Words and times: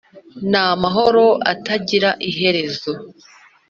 n’amahoro 0.51 1.23
atagira 1.53 2.09
iherezo, 2.29 2.91